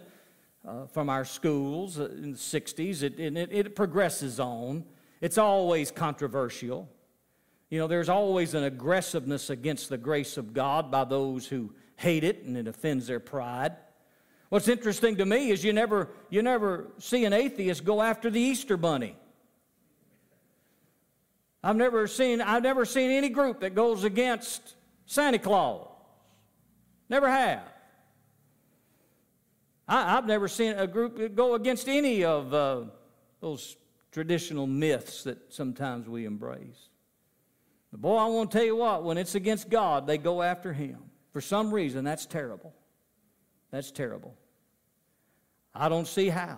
[0.68, 3.04] uh, from our schools in the 60s.
[3.04, 4.84] It, it, it progresses on.
[5.22, 6.90] It's always controversial.
[7.70, 12.24] You know, there's always an aggressiveness against the grace of God by those who hate
[12.24, 13.78] it and it offends their pride.
[14.50, 18.42] What's interesting to me is you never, you never see an atheist go after the
[18.42, 19.16] Easter bunny.
[21.64, 25.88] I've never seen, I've never seen any group that goes against Santa Claus.
[27.08, 27.64] Never have.
[29.88, 32.84] I, have never seen a group go against any of uh,
[33.42, 33.76] those
[34.12, 36.90] traditional myths that sometimes we embrace.
[37.92, 40.74] But boy, I want to tell you what, when it's against God, they go after
[40.74, 41.00] Him.
[41.32, 42.74] For some reason, that's terrible.
[43.72, 44.36] That's terrible.
[45.74, 46.58] I don't see how.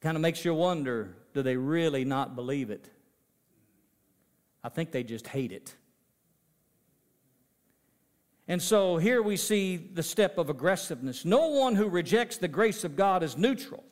[0.00, 2.90] Kind of makes you wonder do they really not believe it?
[4.64, 5.74] I think they just hate it.
[8.48, 11.24] And so here we see the step of aggressiveness.
[11.24, 13.84] No one who rejects the grace of God is neutral.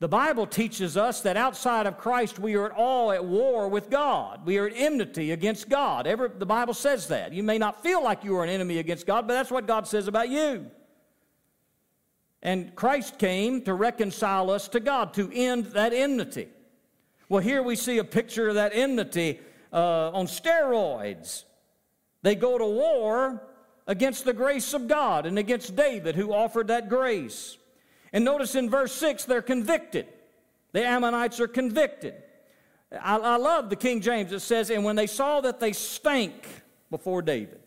[0.00, 4.46] The Bible teaches us that outside of Christ, we are all at war with God.
[4.46, 6.06] We are at enmity against God.
[6.06, 7.34] Every, the Bible says that.
[7.34, 9.86] You may not feel like you are an enemy against God, but that's what God
[9.86, 10.70] says about you.
[12.42, 16.48] And Christ came to reconcile us to God, to end that enmity.
[17.28, 21.44] Well, here we see a picture of that enmity uh, on steroids.
[22.22, 23.42] They go to war
[23.86, 27.58] against the grace of God and against David, who offered that grace.
[28.12, 30.06] And notice in verse 6, they're convicted.
[30.72, 32.14] The Ammonites are convicted.
[32.92, 34.32] I, I love the King James.
[34.32, 36.44] It says, And when they saw that they stank
[36.90, 37.60] before David.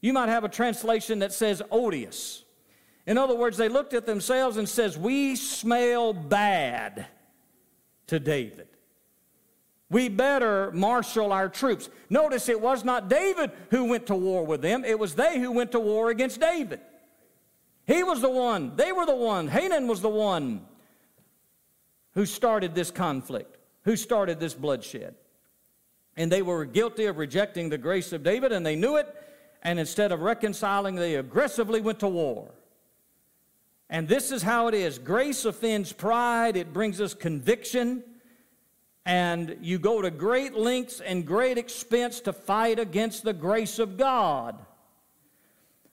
[0.00, 2.44] You might have a translation that says odious.
[3.06, 7.06] In other words, they looked at themselves and says, "We smell bad
[8.06, 8.68] to David."
[9.90, 11.90] We better marshal our troops.
[12.08, 15.52] Notice it was not David who went to war with them, it was they who
[15.52, 16.80] went to war against David.
[17.86, 20.62] He was the one, they were the one, Hanun was the one
[22.14, 25.14] who started this conflict, who started this bloodshed.
[26.16, 29.14] And they were guilty of rejecting the grace of David, and they knew it.
[29.62, 32.50] And instead of reconciling, they aggressively went to war.
[33.88, 38.02] And this is how it is grace offends pride, it brings us conviction
[39.04, 43.96] and you go to great lengths and great expense to fight against the grace of
[43.96, 44.64] God.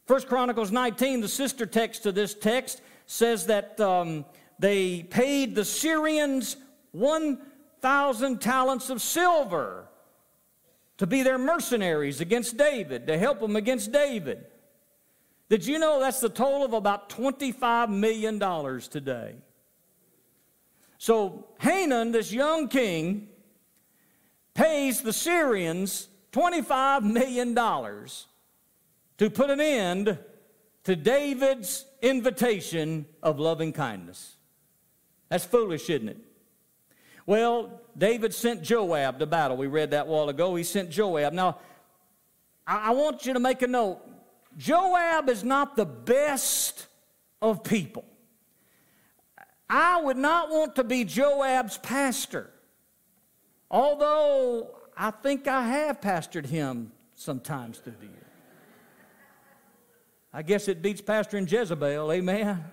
[0.09, 4.25] First Chronicles 19, the sister text to this text, says that um,
[4.57, 6.57] they paid the Syrians
[6.93, 9.87] 1,000 talents of silver
[10.97, 14.47] to be their mercenaries against David, to help them against David.
[15.47, 18.39] Did you know that's the total of about $25 million
[18.89, 19.35] today?
[20.97, 23.27] So Hanun, this young king,
[24.55, 27.53] pays the Syrians $25 million
[29.19, 30.17] to put an end
[30.85, 34.37] to David's invitation of loving kindness.
[35.29, 36.17] That's foolish, isn't it?
[37.25, 39.55] Well, David sent Joab to battle.
[39.55, 40.55] We read that while ago.
[40.55, 41.33] He sent Joab.
[41.33, 41.59] Now,
[42.65, 43.99] I, want you to make a note.
[44.57, 46.87] Joab is not the best
[47.41, 48.05] of people.
[49.69, 52.49] I would not want to be Joab's pastor,
[53.69, 58.18] although I think I have pastored him sometimes through the year.
[60.31, 62.63] I guess it beats Pastor pastoring Jezebel, amen.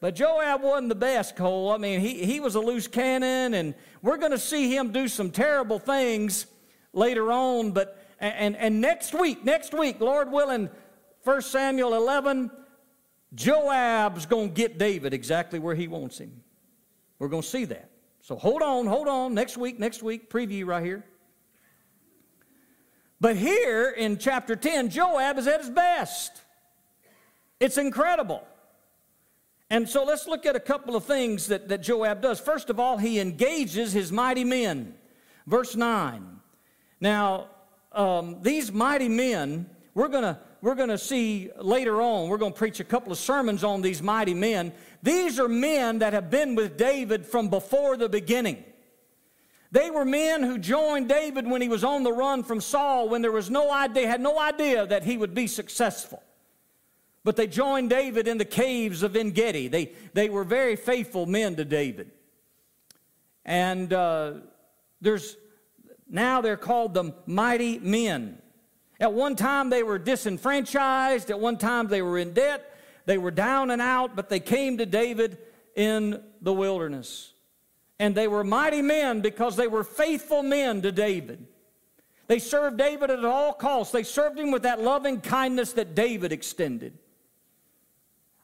[0.00, 1.70] But Joab wasn't the best, Cole.
[1.70, 5.06] I mean, he, he was a loose cannon, and we're going to see him do
[5.06, 6.46] some terrible things
[6.92, 7.70] later on.
[7.70, 10.70] But and, and next week, next week, Lord willing,
[11.24, 12.50] 1 Samuel 11,
[13.34, 16.42] Joab's going to get David exactly where he wants him.
[17.18, 17.90] We're going to see that.
[18.22, 19.34] So hold on, hold on.
[19.34, 21.04] Next week, next week, preview right here.
[23.22, 26.42] But here in chapter 10, Joab is at his best.
[27.60, 28.42] It's incredible.
[29.70, 32.40] And so let's look at a couple of things that, that Joab does.
[32.40, 34.96] First of all, he engages his mighty men.
[35.46, 36.40] Verse 9.
[37.00, 37.46] Now,
[37.92, 42.52] um, these mighty men, we're going to we're going to see later on, we're going
[42.52, 44.72] to preach a couple of sermons on these mighty men.
[45.00, 48.64] These are men that have been with David from before the beginning.
[49.72, 53.22] They were men who joined David when he was on the run from Saul, when
[53.22, 56.22] there was no idea, had no idea that he would be successful.
[57.24, 59.68] But they joined David in the caves of En Gedi.
[59.68, 62.10] They, they were very faithful men to David.
[63.46, 64.34] And uh,
[65.00, 65.36] there's
[66.06, 68.42] now they're called the mighty men.
[69.00, 73.30] At one time they were disenfranchised, at one time they were in debt, they were
[73.30, 75.38] down and out, but they came to David
[75.74, 77.31] in the wilderness.
[78.02, 81.46] And they were mighty men because they were faithful men to David.
[82.26, 83.92] They served David at all costs.
[83.92, 86.98] They served him with that loving kindness that David extended.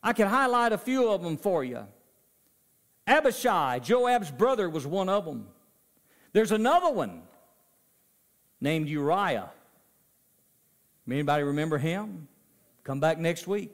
[0.01, 1.85] I can highlight a few of them for you.
[3.09, 5.49] Abishai, Joab's brother, was one of them.
[6.33, 7.23] There's another one
[8.61, 9.51] named Uriah.
[11.11, 12.29] Anybody remember him?
[12.85, 13.73] Come back next week.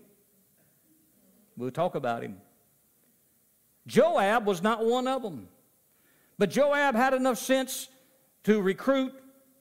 [1.59, 2.39] We'll talk about him.
[3.87, 5.49] Joab was not one of them.
[6.39, 7.89] But Joab had enough sense
[8.45, 9.13] to recruit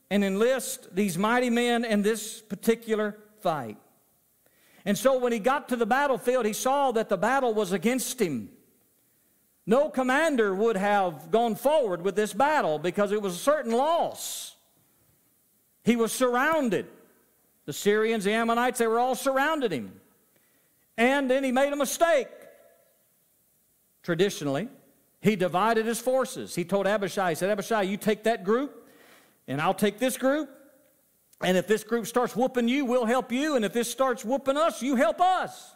[0.10, 3.78] and enlist these mighty men in this particular fight.
[4.86, 8.22] And so when he got to the battlefield, he saw that the battle was against
[8.22, 8.50] him.
[9.66, 14.56] No commander would have gone forward with this battle because it was a certain loss.
[15.86, 16.88] He was surrounded.
[17.66, 20.02] The Syrians, the Ammonites, they were all surrounded him.
[20.98, 22.28] And then he made a mistake.
[24.02, 24.68] Traditionally,
[25.24, 26.54] he divided his forces.
[26.54, 28.88] He told Abishai, he said, Abishai, you take that group,
[29.48, 30.50] and I'll take this group,
[31.42, 33.56] and if this group starts whooping you, we'll help you.
[33.56, 35.76] And if this starts whooping us, you help us.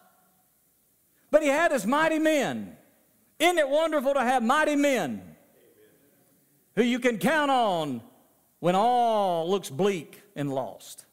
[1.31, 2.77] But he had his mighty men.
[3.39, 5.35] Isn't it wonderful to have mighty men
[6.75, 8.01] who you can count on
[8.59, 11.05] when all looks bleak and lost?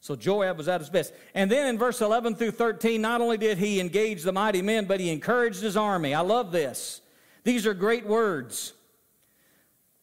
[0.00, 1.12] So Joab was at his best.
[1.34, 4.86] And then in verse 11 through 13, not only did he engage the mighty men,
[4.86, 6.14] but he encouraged his army.
[6.14, 7.00] I love this.
[7.44, 8.72] These are great words.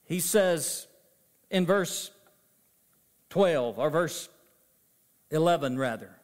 [0.05, 0.87] He says
[1.49, 2.11] in verse
[3.29, 4.29] 12, or verse
[5.31, 6.15] 11 rather.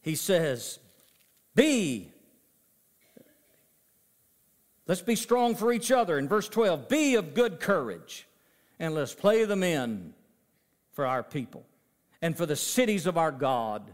[0.00, 0.78] He says,
[1.54, 2.10] Be,
[4.86, 6.18] let's be strong for each other.
[6.18, 8.26] In verse 12, be of good courage,
[8.78, 10.14] and let's play the men
[10.92, 11.64] for our people
[12.22, 13.90] and for the cities of our God.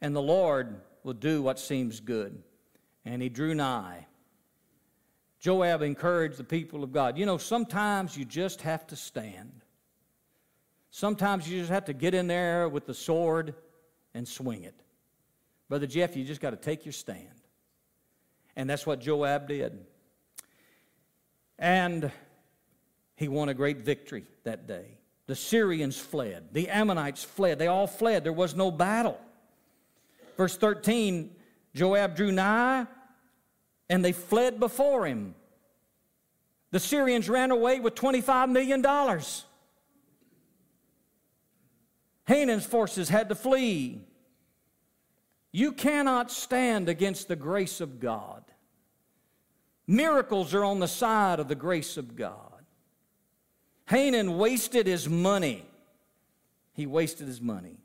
[0.00, 2.42] And the Lord will do what seems good.
[3.04, 4.06] And he drew nigh.
[5.46, 7.16] Joab encouraged the people of God.
[7.16, 9.52] You know, sometimes you just have to stand.
[10.90, 13.54] Sometimes you just have to get in there with the sword
[14.12, 14.74] and swing it.
[15.68, 17.28] Brother Jeff, you just got to take your stand.
[18.56, 19.86] And that's what Joab did.
[21.60, 22.10] And
[23.14, 24.98] he won a great victory that day.
[25.28, 28.24] The Syrians fled, the Ammonites fled, they all fled.
[28.24, 29.20] There was no battle.
[30.36, 31.30] Verse 13
[31.72, 32.88] Joab drew nigh
[33.88, 35.34] and they fled before him.
[36.70, 38.84] The Syrians ran away with $25 million.
[42.24, 44.02] Hanun's forces had to flee.
[45.52, 48.44] You cannot stand against the grace of God.
[49.86, 52.64] Miracles are on the side of the grace of God.
[53.88, 55.64] Hanan wasted his money.
[56.72, 57.78] He wasted his money.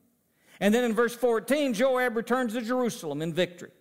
[0.60, 3.72] And then in verse 14, Joab returns to Jerusalem in victory.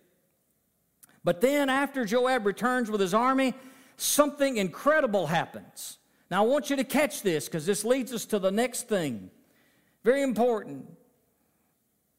[1.23, 3.53] But then, after Joab returns with his army,
[3.97, 5.97] something incredible happens.
[6.31, 9.29] Now, I want you to catch this because this leads us to the next thing.
[10.03, 10.85] Very important.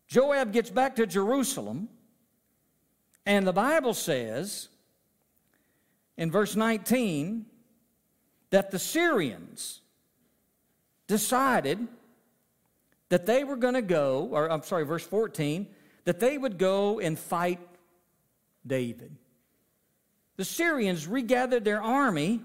[0.06, 1.88] Joab gets back to Jerusalem,
[3.26, 4.68] and the Bible says
[6.16, 7.46] in verse 19
[8.50, 9.80] that the Syrians
[11.06, 11.88] decided
[13.08, 15.66] that they were going to go, or I'm sorry, verse 14,
[16.04, 17.58] that they would go and fight
[18.66, 19.16] David.
[20.36, 22.40] The Syrians regathered their army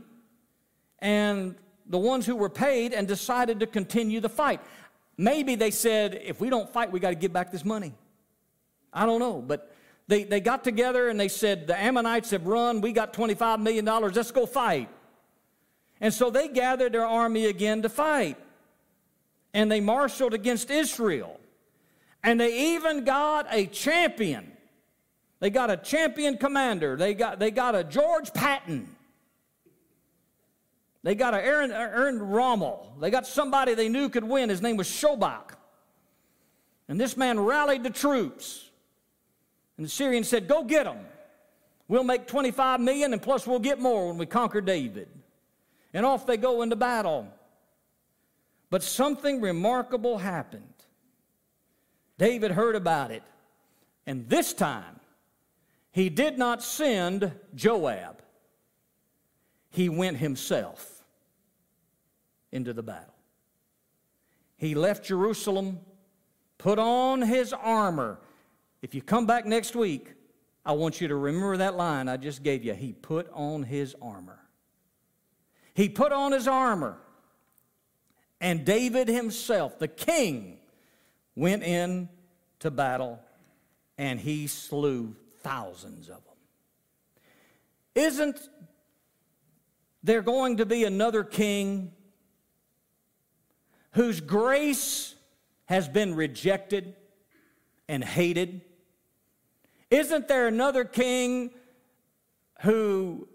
[1.00, 1.56] and
[1.86, 4.60] the ones who were paid and decided to continue the fight.
[5.18, 7.94] Maybe they said, if we don't fight, we got to give back this money.
[8.94, 9.74] I don't know, but
[10.08, 13.86] they, they got together and they said, The Ammonites have run, we got $25 million,
[13.86, 14.90] let's go fight.
[16.00, 18.38] And so they gathered their army again to fight.
[19.54, 21.40] And they marshaled against Israel.
[22.24, 24.52] And they even got a champion.
[25.40, 26.96] They got a champion commander.
[26.96, 28.96] They got, they got a George Patton.
[31.04, 32.94] They got a Aaron, uh, Erwin Rommel.
[33.00, 34.50] They got somebody they knew could win.
[34.50, 35.52] His name was Shobach.
[36.88, 38.70] And this man rallied the troops.
[39.78, 41.00] And the Syrians said, Go get them.
[41.88, 45.08] We'll make 25 million, and plus we'll get more when we conquer David.
[45.94, 47.28] And off they go into battle.
[48.70, 50.64] But something remarkable happened.
[52.18, 53.24] David heard about it.
[54.06, 54.97] And this time,
[55.98, 58.22] he did not send Joab,
[59.72, 61.04] he went himself
[62.52, 63.16] into the battle.
[64.58, 65.80] He left Jerusalem,
[66.60, 68.20] put on his armor.
[68.84, 70.14] If you come back next week,
[70.64, 72.76] I want you to remember that line I just gave you.
[72.76, 74.38] He put on his armor.
[75.74, 77.00] He put on his armor.
[78.40, 80.60] And David himself, the king,
[81.36, 82.08] went in
[82.60, 83.20] to battle
[83.98, 85.16] and he slew
[85.48, 86.36] thousands of them.
[87.96, 88.38] Isn't
[90.04, 91.94] there going to be another king
[93.92, 95.16] whose grace
[95.66, 96.96] has been rejected
[97.88, 98.60] and hated?
[99.90, 101.52] Isn't there another king
[102.64, 103.30] who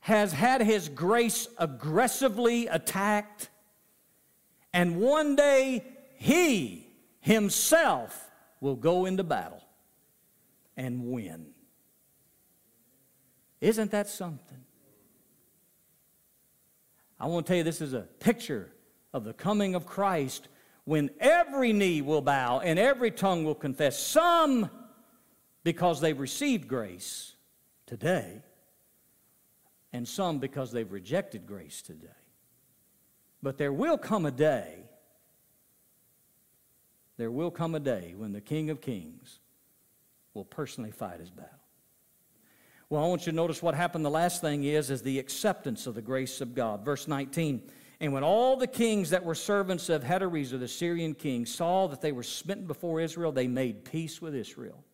[0.00, 3.48] has had his grace aggressively attacked?
[4.72, 5.84] And one day
[6.16, 6.88] he
[7.20, 8.28] himself
[8.60, 9.62] will go into battle
[10.76, 11.46] and win.
[13.60, 14.64] Isn't that something?
[17.20, 18.72] I want to tell you this is a picture
[19.12, 20.48] of the coming of Christ
[20.84, 23.98] when every knee will bow and every tongue will confess.
[23.98, 24.68] Some
[25.62, 27.36] because they've received grace
[27.86, 28.42] today,
[29.92, 32.08] and some because they've rejected grace today.
[33.42, 34.84] But there will come a day,
[37.16, 39.38] there will come a day when the King of Kings
[40.34, 41.50] will personally fight his battle.
[42.88, 44.04] Well, I want you to notice what happened.
[44.04, 46.84] The last thing is, is the acceptance of the grace of God.
[46.84, 47.62] Verse 19.
[48.00, 52.00] And when all the kings that were servants of Hadarezer, the Syrian king, saw that
[52.00, 54.84] they were smitten before Israel, they made peace with Israel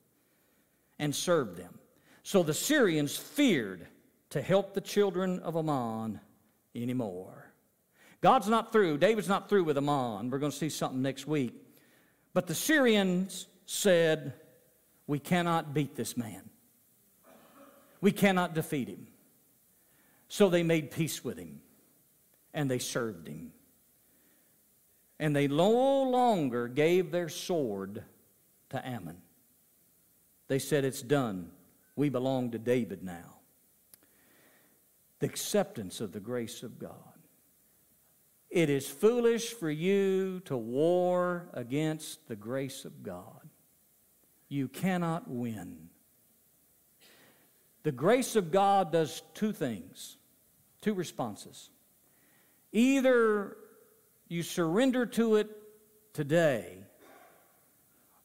[0.98, 1.78] and served them.
[2.22, 3.86] So the Syrians feared
[4.30, 6.20] to help the children of Ammon
[6.74, 7.52] anymore.
[8.20, 8.98] God's not through.
[8.98, 10.30] David's not through with Ammon.
[10.30, 11.54] We're going to see something next week.
[12.34, 14.34] But the Syrians said,
[15.08, 16.48] We cannot beat this man,
[18.00, 19.08] we cannot defeat him.
[20.28, 21.62] So they made peace with him
[22.52, 23.52] and they served him.
[25.18, 28.04] And they no longer gave their sword
[28.68, 29.16] to Ammon.
[30.48, 31.50] They said, It's done.
[31.96, 33.38] We belong to David now.
[35.18, 36.94] The acceptance of the grace of God.
[38.50, 43.47] It is foolish for you to war against the grace of God.
[44.48, 45.88] You cannot win.
[47.82, 50.16] The grace of God does two things,
[50.80, 51.70] two responses.
[52.72, 53.56] Either
[54.28, 55.48] you surrender to it
[56.12, 56.78] today,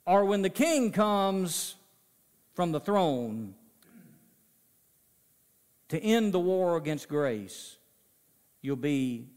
[0.05, 1.75] or when the king comes,
[2.53, 3.55] from the throne
[5.89, 7.77] to end the war against grace,
[8.61, 9.27] you'll be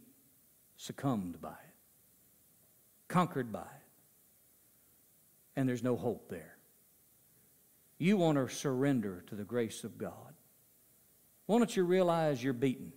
[0.76, 1.74] succumbed by it,
[3.09, 3.66] conquered by it.
[5.57, 6.55] And there's no hope there.
[7.99, 10.34] You want to surrender to the grace of God.
[11.47, 12.92] Why don't you realize you're beaten?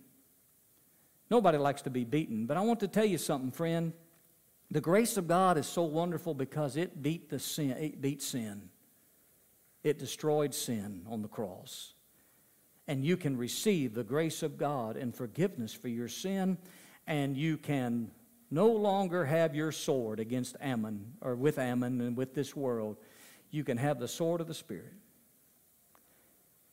[1.30, 3.92] Nobody likes to be beaten, but I want to tell you something, friend.
[4.70, 8.70] The grace of God is so wonderful because it beat the sin, it beat sin.
[9.82, 11.94] It destroyed sin on the cross.
[12.86, 16.58] And you can receive the grace of God and forgiveness for your sin,
[17.06, 18.10] and you can
[18.50, 22.96] no longer have your sword against Ammon or with Ammon and with this world.
[23.50, 24.92] You can have the sword of the Spirit,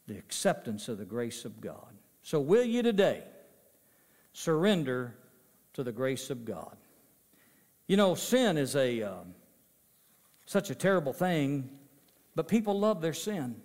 [0.08, 1.94] the acceptance of the grace of God.
[2.22, 3.24] So, will you today
[4.34, 5.16] surrender
[5.74, 6.76] to the grace of God?
[7.88, 9.34] You know, sin is a um,
[10.46, 11.78] such a terrible thing
[12.38, 13.56] but people love their sin.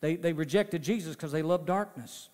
[0.00, 2.30] They, they rejected Jesus because they love darkness.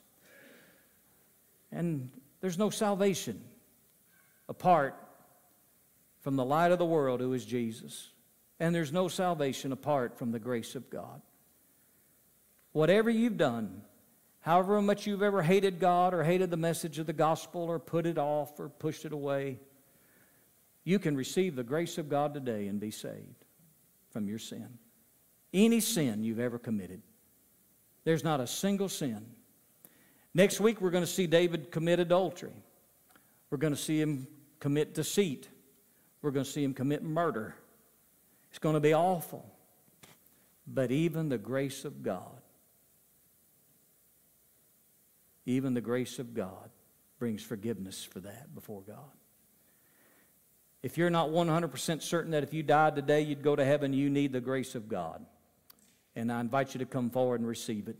[1.70, 2.09] And
[2.41, 3.39] there's no salvation
[4.49, 4.95] apart
[6.22, 8.09] from the light of the world, who is Jesus.
[8.61, 11.21] And there's no salvation apart from the grace of God.
[12.73, 13.83] Whatever you've done,
[14.41, 18.07] however much you've ever hated God or hated the message of the gospel or put
[18.07, 19.59] it off or pushed it away,
[20.85, 23.45] you can receive the grace of God today and be saved
[24.11, 24.79] from your sin.
[25.53, 27.03] Any sin you've ever committed.
[28.05, 29.27] There's not a single sin.
[30.35, 32.53] Next week, we're going to see David commit adultery.
[33.51, 34.27] We're going to see him
[34.61, 35.49] commit deceit.
[36.23, 37.55] We're going to see him commit murder.
[38.51, 39.55] It's going to be awful.
[40.66, 42.42] But even the grace of God,
[45.46, 46.70] even the grace of God
[47.18, 48.96] brings forgiveness for that before God.
[50.82, 54.11] If you're not 100% certain that if you died today you'd go to heaven, you
[54.11, 55.24] need the grace of God.
[56.14, 57.96] And I invite you to come forward and receive it.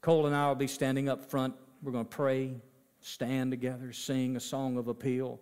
[0.00, 1.54] Cole and I will be standing up front.
[1.82, 2.54] We're going to pray,
[3.00, 5.40] stand together, sing a song of appeal.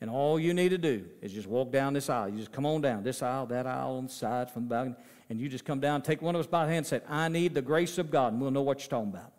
[0.00, 2.28] And all you need to do is just walk down this aisle.
[2.28, 4.94] You just come on down this aisle, that aisle on the side from the balcony,
[5.28, 7.28] and you just come down, take one of us by the hand, and say, I
[7.28, 9.32] need the grace of God, and we'll know what you're talking about.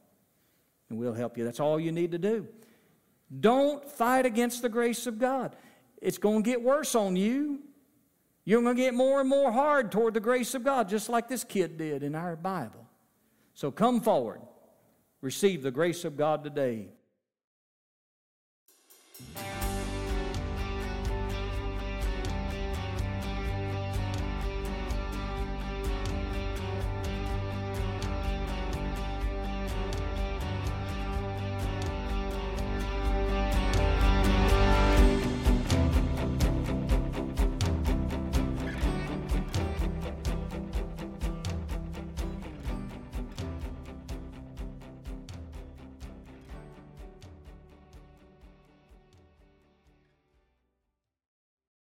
[0.90, 1.46] And we'll help you.
[1.46, 2.48] That's all you need to do.
[3.40, 5.56] Don't fight against the grace of God.
[6.02, 7.60] It's going to get worse on you.
[8.44, 11.28] You're going to get more and more hard toward the grace of God, just like
[11.28, 12.88] this kid did in our Bible.
[13.54, 14.42] So come forward.
[15.22, 16.90] Receive the grace of God today.